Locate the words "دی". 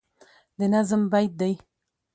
1.41-1.53